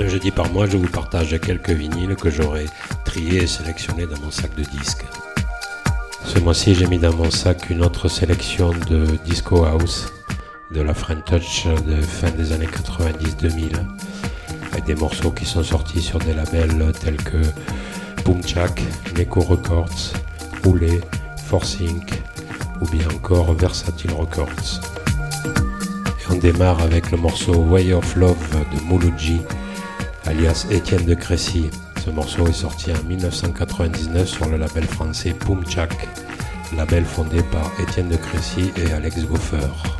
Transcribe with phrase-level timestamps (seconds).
[0.00, 2.66] Un jeudi par mois, je vous partage quelques vinyles que j'aurai
[3.04, 5.04] triés et sélectionnés dans mon sac de disques.
[6.24, 10.12] Ce mois-ci, j'ai mis dans mon sac une autre sélection de Disco House,
[10.70, 13.72] de la French Touch de fin des années 90-2000,
[14.70, 17.42] avec des morceaux qui sont sortis sur des labels tels que
[18.24, 18.80] Boomchak,
[19.16, 20.12] Neko Records,
[20.64, 21.00] Roulé,
[21.46, 22.22] Force Inc.
[22.80, 24.80] ou bien encore Versatile Records.
[26.06, 29.40] Et on démarre avec le morceau Way of Love de Mouloudji,
[30.28, 31.70] alias Étienne de Crécy.
[32.04, 36.06] Ce morceau est sorti en 1999 sur le label français Boomchak,
[36.76, 39.97] label fondé par Étienne de Crécy et Alex Goffer.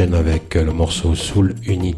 [0.00, 1.94] Avec le morceau Soul Unit,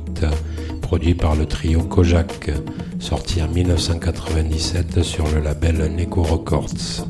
[0.81, 2.51] produit par le trio Kojak,
[2.99, 7.07] sorti en 1997 sur le label Neko Records.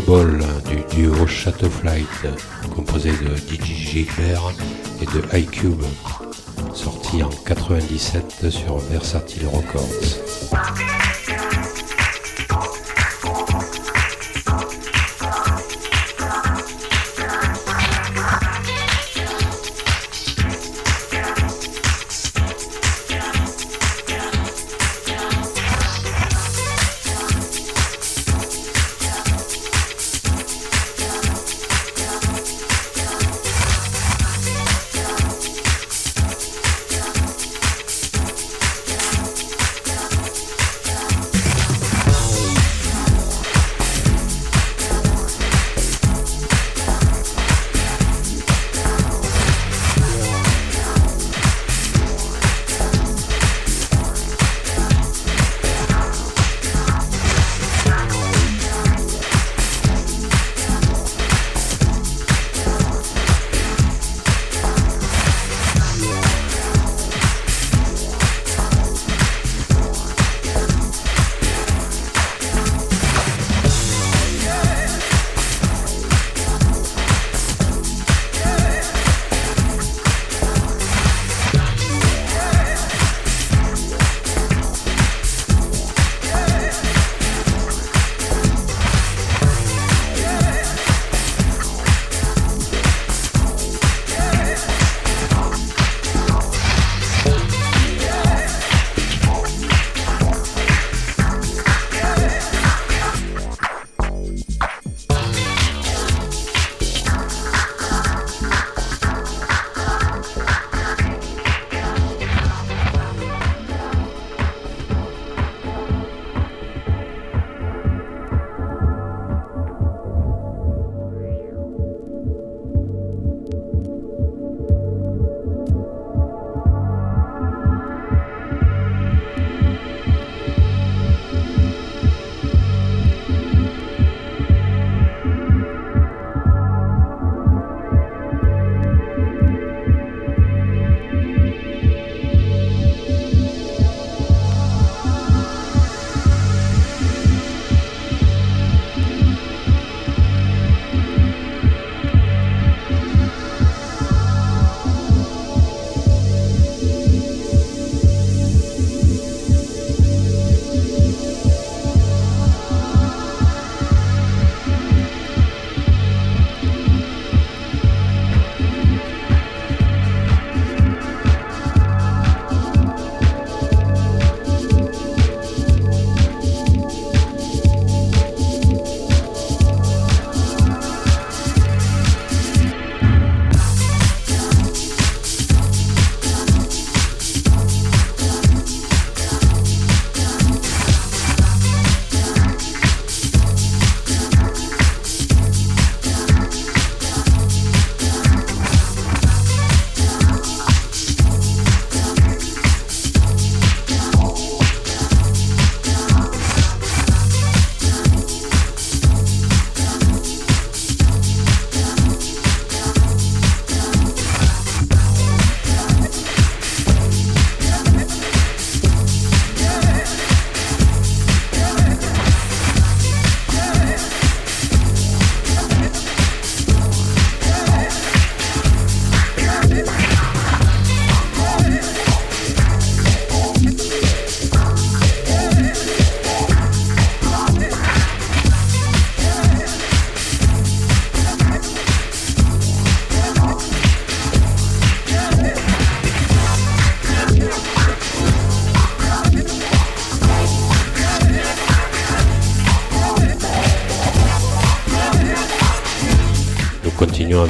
[0.00, 2.26] Ball du duo Shadow Flight,
[2.74, 4.52] composé de DJ Gilbert
[5.00, 5.82] et de iCube,
[6.74, 10.25] sorti en 97 sur Versatile Records.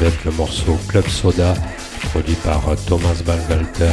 [0.00, 1.54] avec le morceau Club Soda,
[2.10, 3.92] produit par euh, Thomas Van Walter,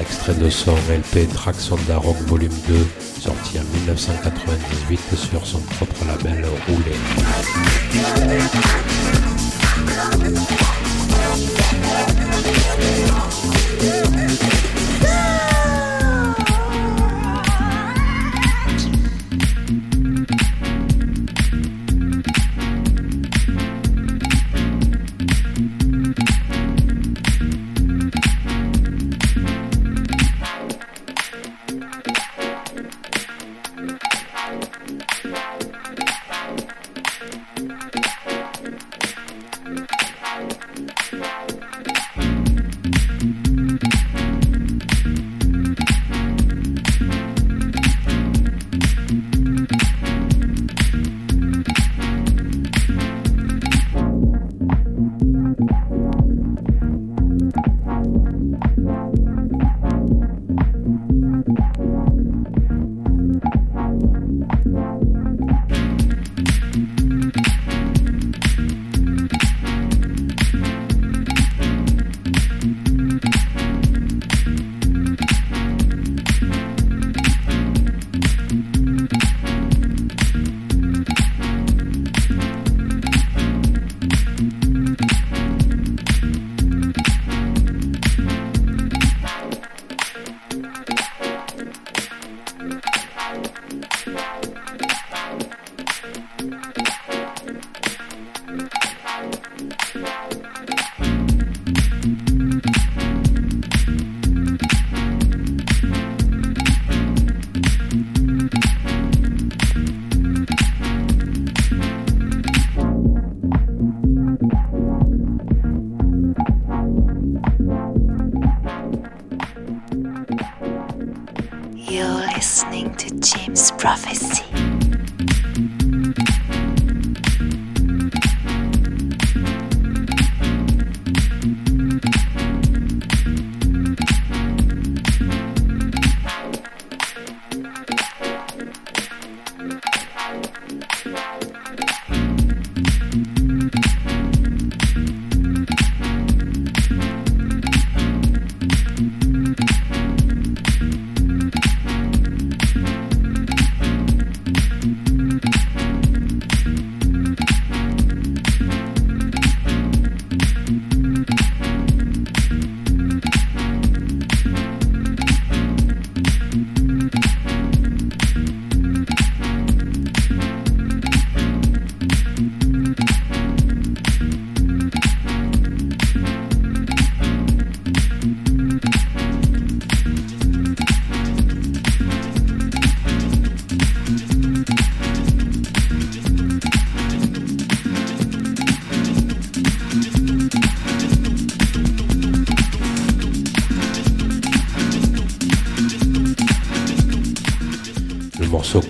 [0.00, 2.86] extrait de son LP Track Sonda Rock Volume 2,
[3.20, 6.96] sorti en 1998 sur son propre label Roulé.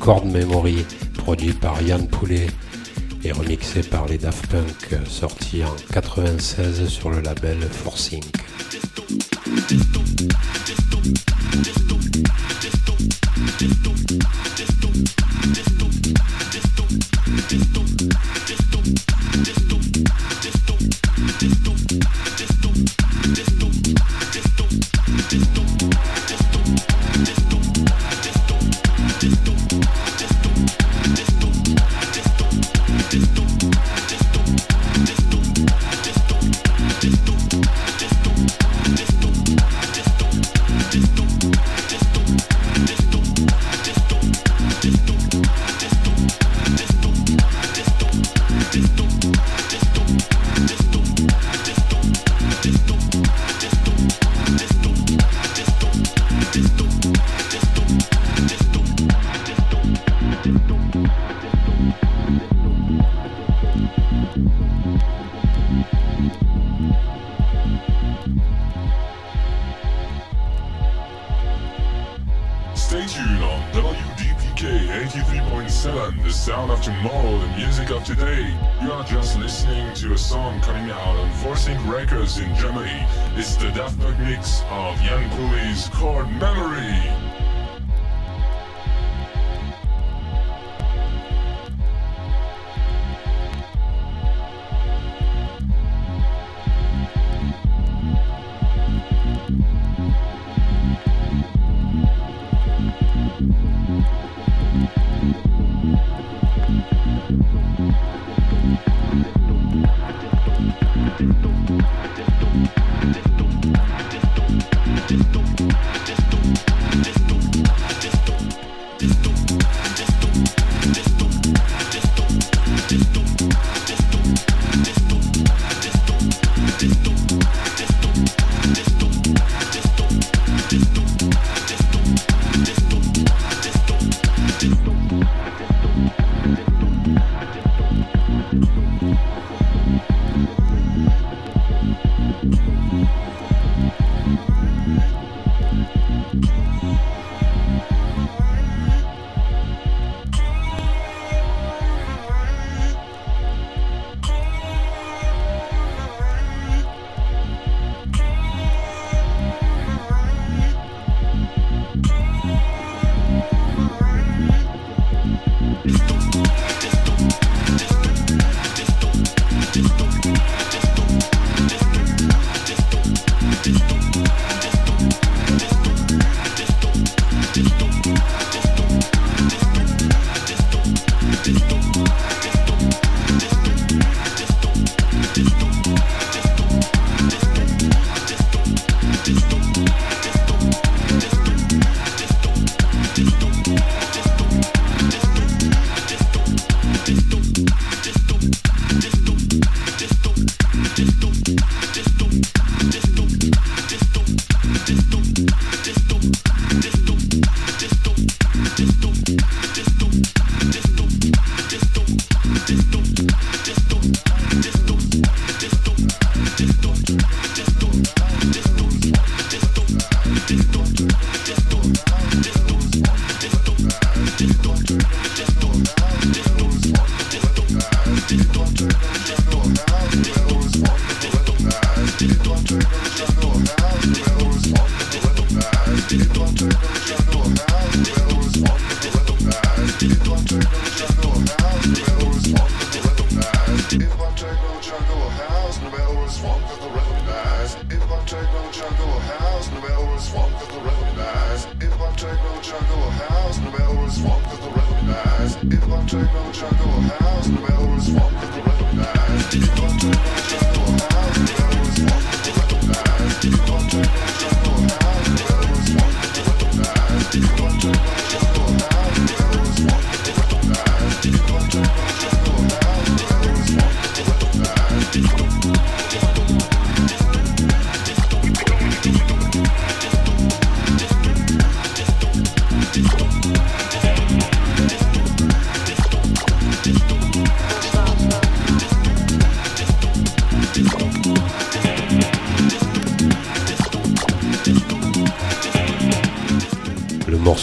[0.00, 2.46] Chord Memory, produit par Yann Poulet
[3.22, 8.24] et remixé par les Daft Punk, sorti en 96 sur le label Forcing.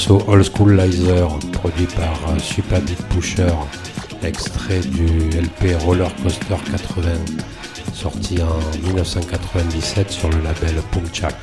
[0.10, 3.54] Old School Lizer, produit par euh, Super Beat Pusher,
[4.24, 7.10] extrait du LP Roller Coaster 80,
[7.93, 11.36] sorti en 1997 sur le label Pumchak.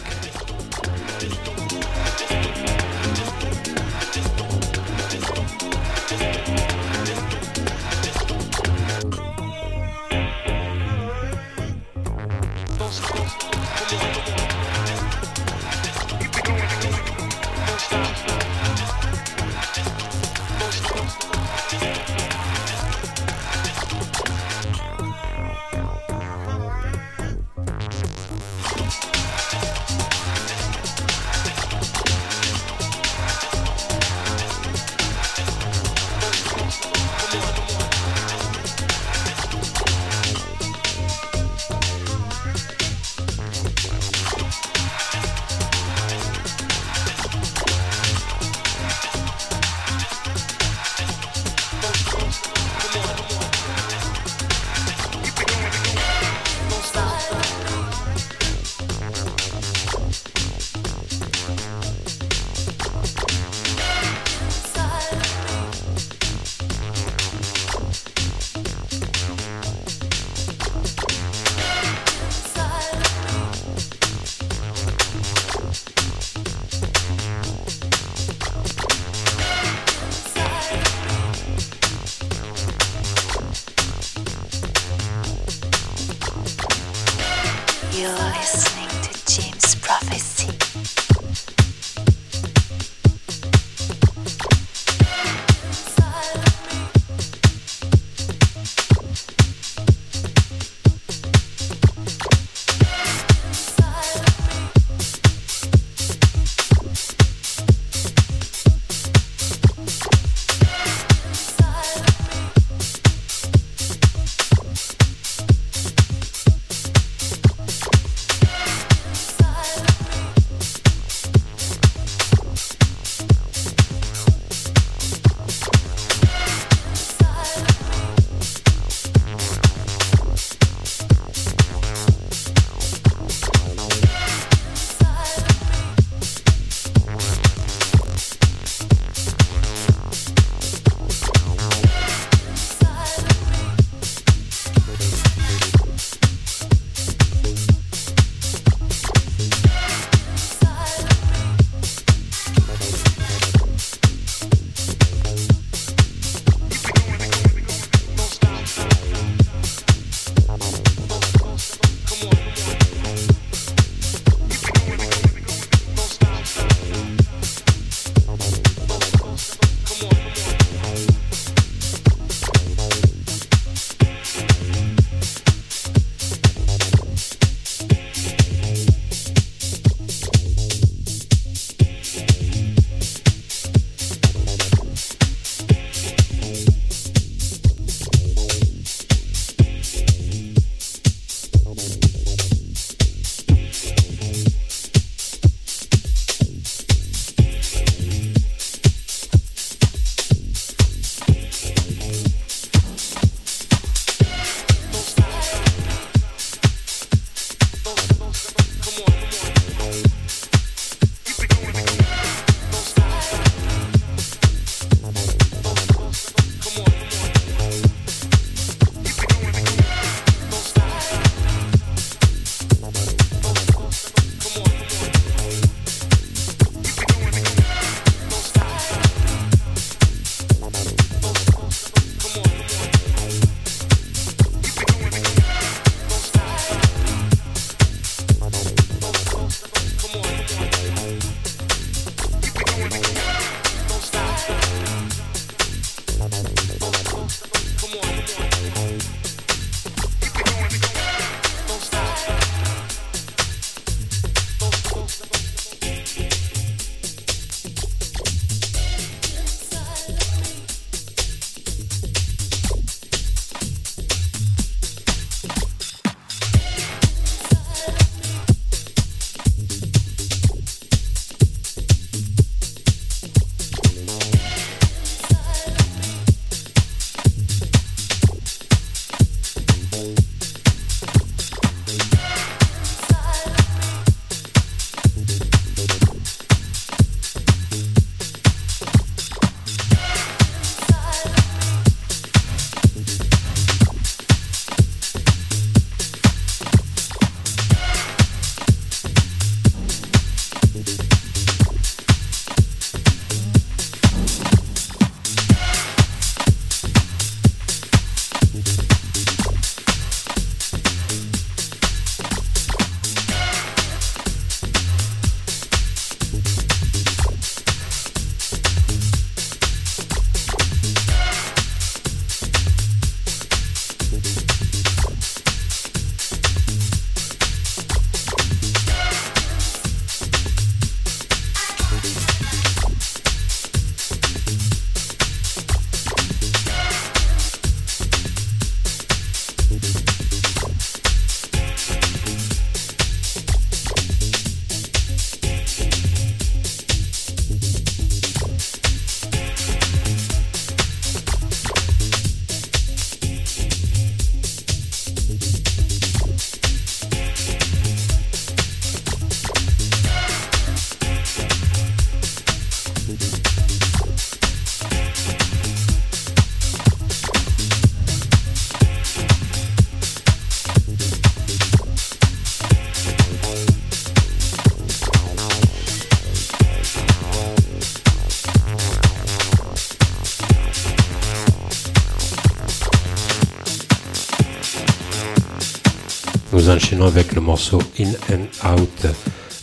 [386.75, 389.07] Enchaînons avec le morceau In and Out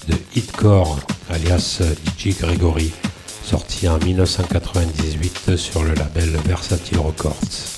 [0.07, 0.97] de Hitcore,
[1.29, 1.81] alias
[2.17, 2.93] DJ Gregory,
[3.43, 7.70] sorti en 1998 sur le label Versatile Records.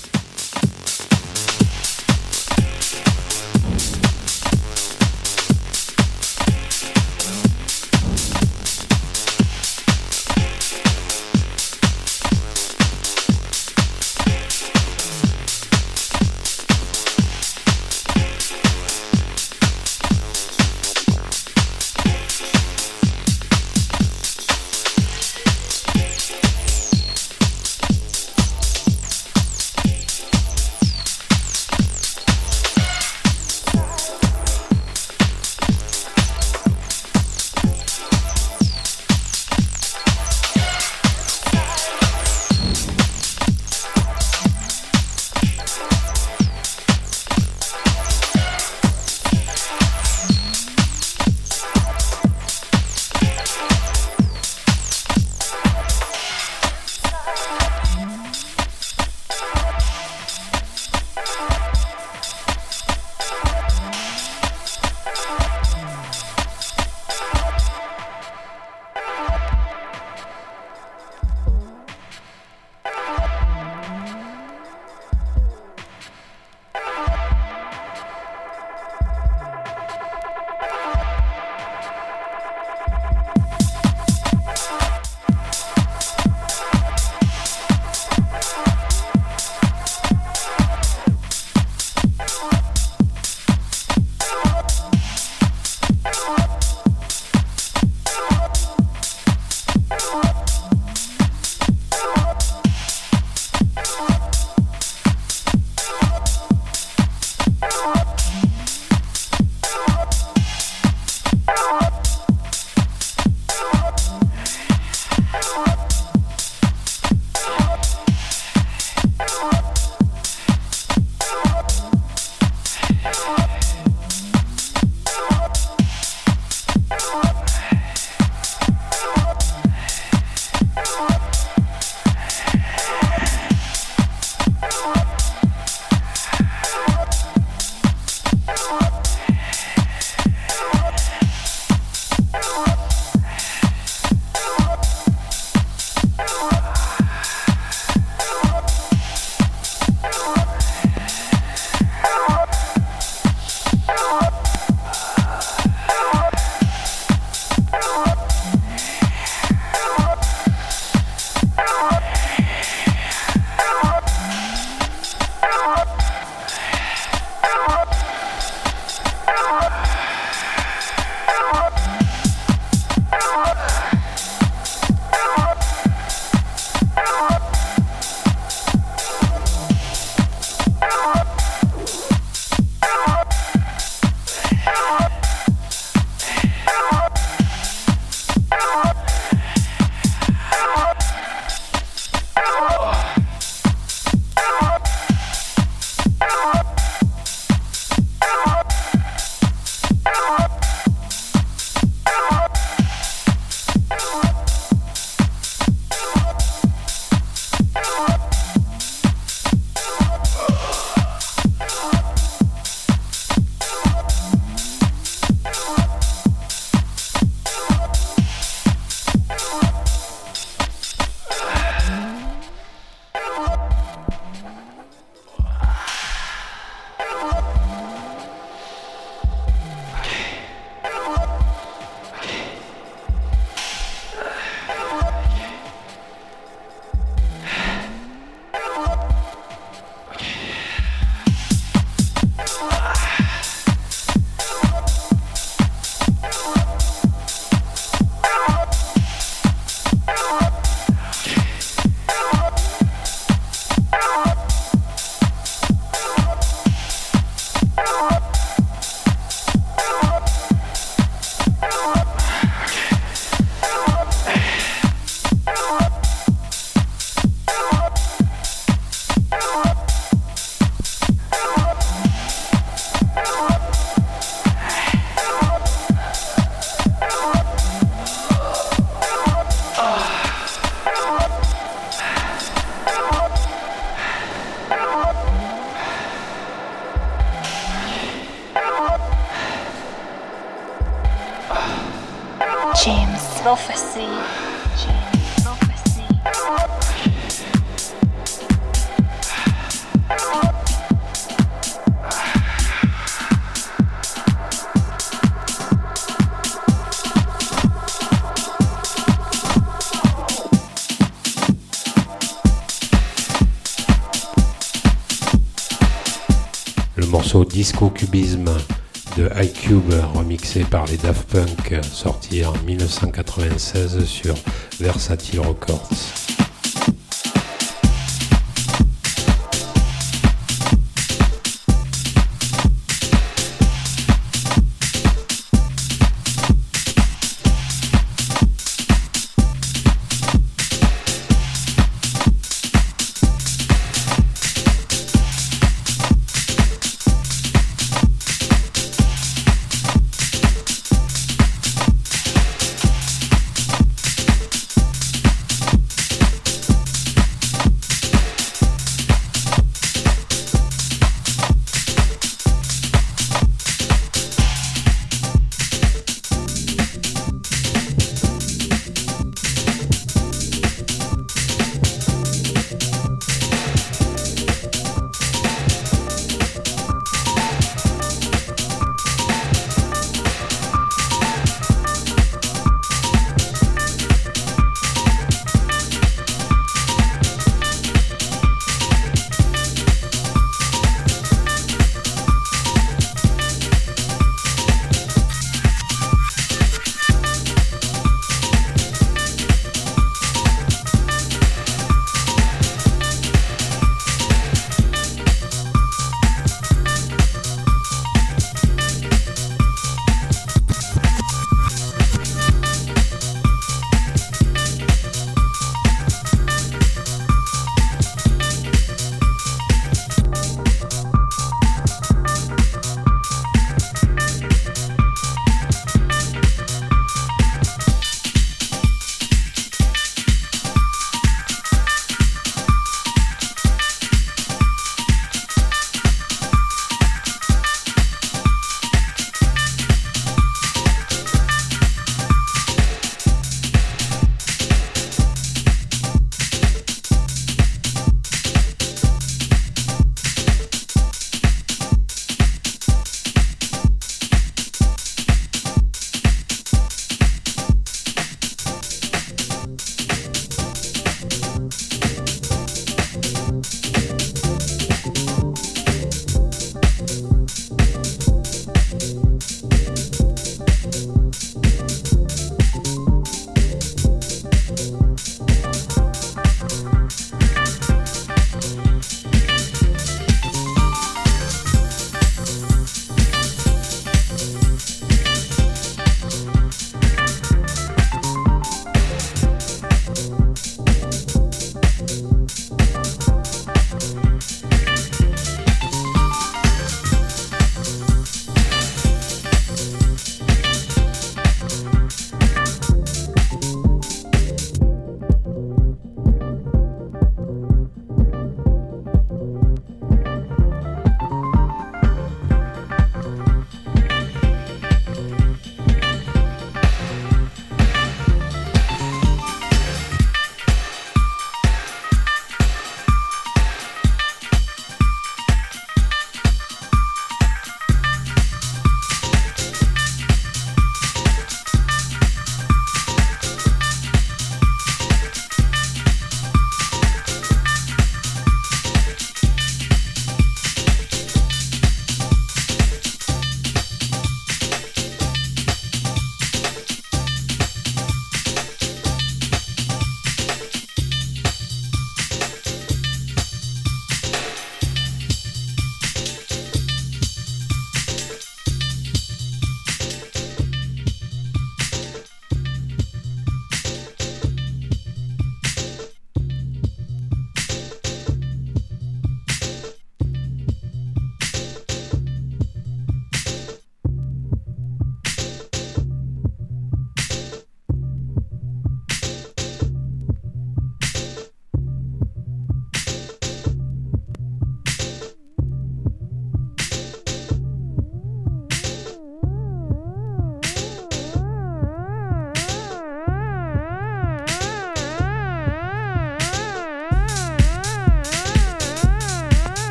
[320.14, 324.34] Remixé par les Daft Punk sorti en 1996 sur
[324.78, 326.23] Versatile Records.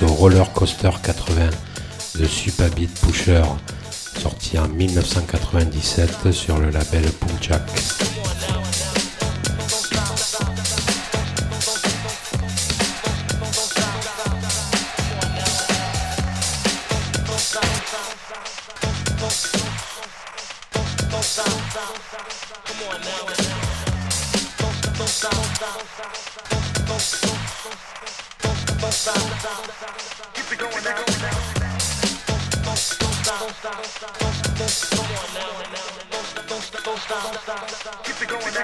[0.00, 1.50] morceau Roller Coaster 80
[2.18, 3.42] de Supabit Pusher,
[4.18, 7.62] sorti en 1997 sur le label Punchak.
[28.98, 30.58] Keep it
[38.28, 38.54] going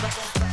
[0.00, 0.43] now.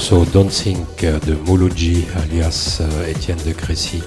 [0.00, 4.02] Morceau Don't Think de Mouloudji alias euh, Étienne de Crécy,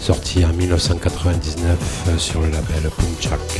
[0.00, 1.78] sorti en 1999
[2.08, 3.51] euh, sur le label Punchak.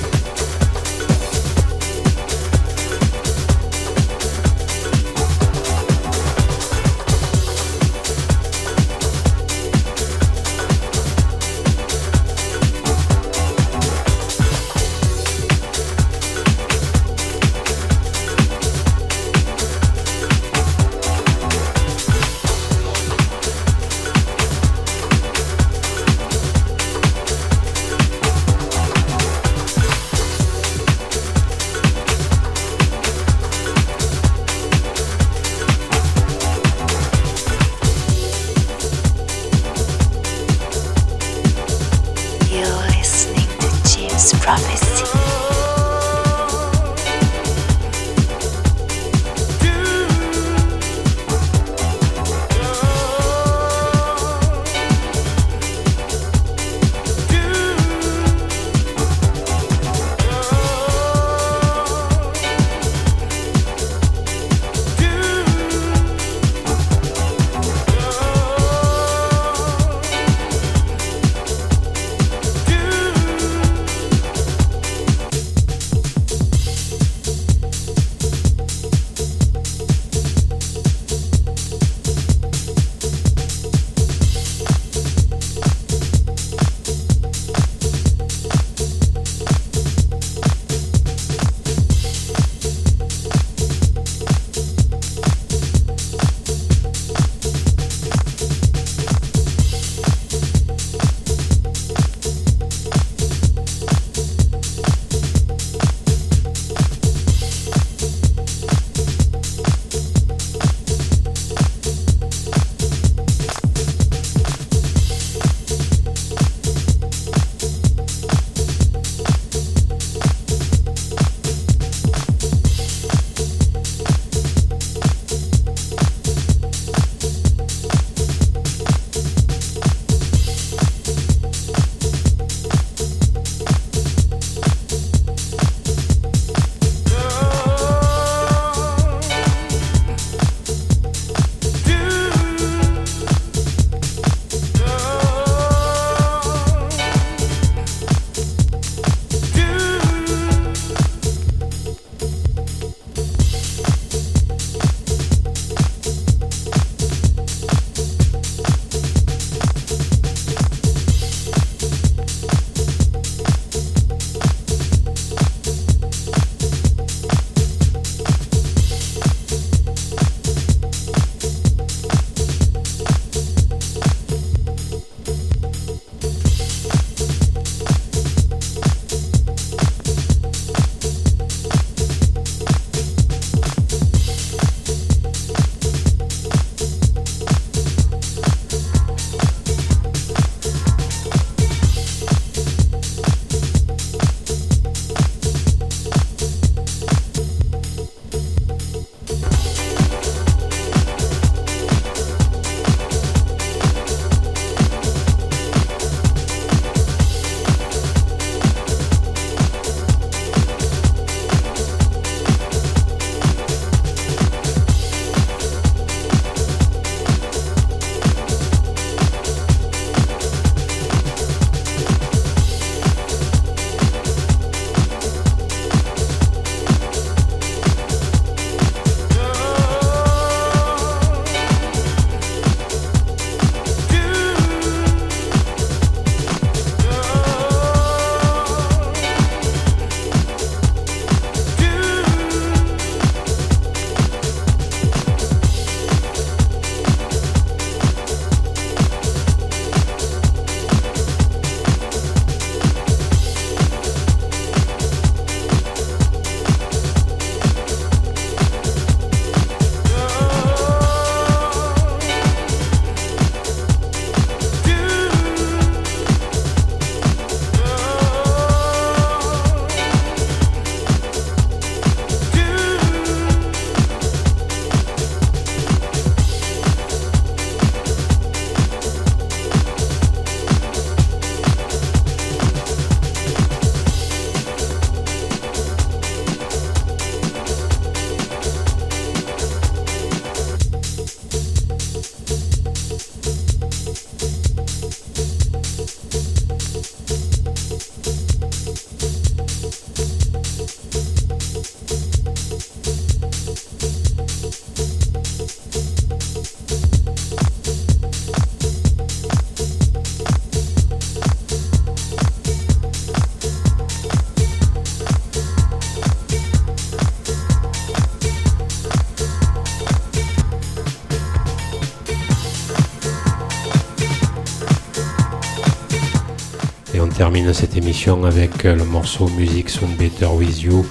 [327.43, 331.05] Termine cette émission avec le morceau Music Sound Better With You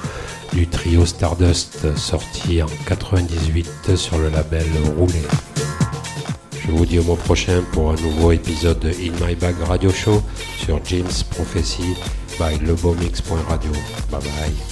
[0.53, 4.65] du trio Stardust sorti en 98 sur le label
[4.97, 5.23] Roulé.
[6.65, 9.89] Je vous dis au mois prochain pour un nouveau épisode de In My Bag Radio
[9.91, 10.23] Show
[10.57, 11.97] sur James Prophecy
[12.39, 13.71] by lebomix.radio.
[14.09, 14.70] Bye bye.